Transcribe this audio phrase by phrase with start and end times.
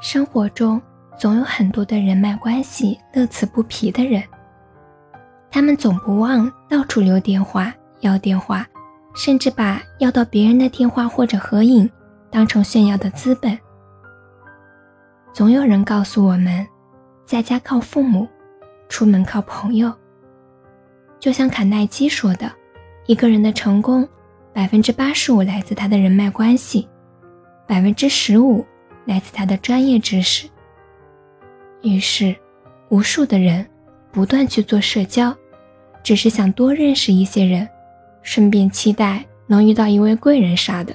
[0.00, 0.80] 生活中
[1.18, 4.22] 总有很多的人脉关系乐此不疲的人，
[5.50, 8.66] 他们总不忘到处留电话、要电话，
[9.14, 11.90] 甚至把要到别人的电话或者合影
[12.30, 13.58] 当成炫耀的资本。
[15.32, 16.66] 总有人告诉我们，
[17.24, 18.28] 在家靠父母，
[18.88, 19.92] 出门靠朋友。
[21.18, 22.50] 就像卡耐基说的，
[23.06, 24.06] 一个人的成功，
[24.52, 26.86] 百分之八十五来自他的人脉关系，
[27.66, 28.64] 百分之十五。
[29.06, 30.46] 来自他的专业知识。
[31.82, 32.34] 于是，
[32.88, 33.64] 无数的人
[34.12, 35.34] 不断去做社交，
[36.02, 37.66] 只是想多认识一些人，
[38.22, 40.94] 顺便期待能遇到一位贵人啥的。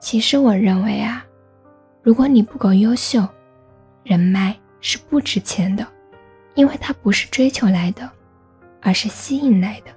[0.00, 1.24] 其实，我认为啊，
[2.02, 3.26] 如果你不够优秀，
[4.02, 5.86] 人脉是不值钱的，
[6.54, 8.08] 因为它不是追求来的，
[8.80, 9.90] 而是吸引来的。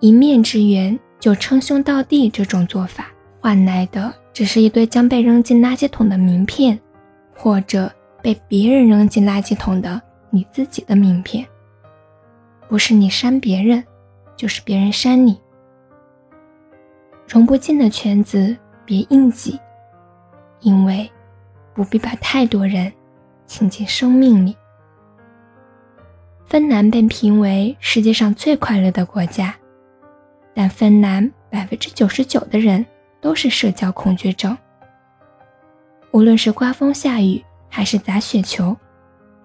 [0.00, 3.06] 一面之缘就称兄道弟这种做法
[3.40, 4.12] 换来的。
[4.36, 6.78] 只是一堆将被扔进垃圾桶的名片，
[7.34, 11.46] 或者被别人扔进垃圾桶的你自己的名片。
[12.68, 13.82] 不是你删别人，
[14.36, 15.40] 就是别人删你。
[17.26, 19.58] 融不进的圈子别硬挤，
[20.60, 21.10] 因为
[21.72, 22.92] 不必把太多人
[23.46, 24.54] 请进生命里。
[26.44, 29.54] 芬兰被评为世界上最快乐的国家，
[30.52, 32.84] 但芬兰百分之九十九的人。
[33.26, 34.56] 都是社交恐惧症。
[36.12, 38.76] 无论是刮风下雨还是砸雪球，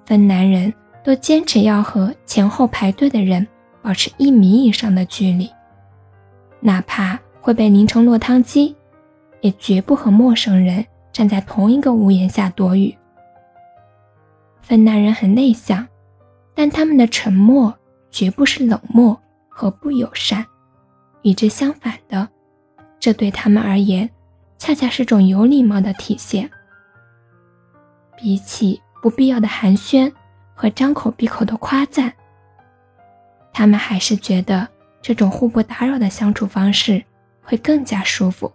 [0.06, 0.72] 芬兰人
[1.04, 3.48] 都坚持要和前后排队的人
[3.82, 5.50] 保持一米以上的距离，
[6.60, 8.76] 哪怕会被淋成落汤鸡，
[9.40, 12.95] 也绝不和陌生人站在同一个屋檐下躲雨。
[14.62, 15.88] 芬兰人很内向，
[16.54, 17.73] 但他们的沉默
[18.12, 20.45] 绝不是冷漠和不友善，
[21.23, 22.30] 与之相反的。
[23.02, 24.08] 这对他们而言，
[24.60, 26.50] 恰恰是种有礼貌的体现。
[28.16, 30.14] 比起不必要的寒暄
[30.54, 32.14] 和张口闭口的夸赞，
[33.52, 34.67] 他们还是觉得
[35.02, 37.04] 这种互不打扰的相处方式
[37.42, 38.54] 会更加舒服。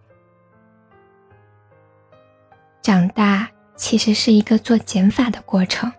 [2.81, 5.93] 长大其实是一个做减法的过程。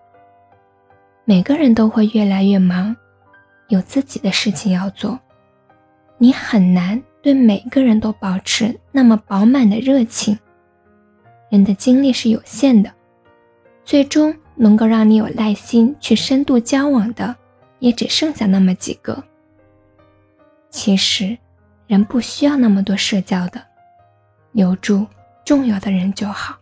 [1.26, 2.96] 每个人都会越来越忙，
[3.68, 5.20] 有自己的事情要做，
[6.18, 7.04] 你很难。
[7.28, 10.40] 对每个人都保持那么饱满的热情，
[11.50, 12.90] 人的精力是有限的，
[13.84, 17.36] 最终能够让你有耐心去深度交往的，
[17.80, 19.22] 也只剩下那么几个。
[20.70, 21.38] 其实，
[21.86, 23.62] 人不需要那么多社交的，
[24.54, 25.06] 留住
[25.44, 26.58] 重要的人就好。